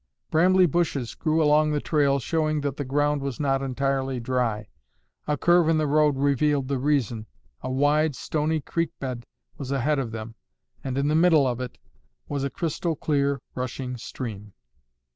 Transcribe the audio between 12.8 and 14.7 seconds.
clear, rushing stream.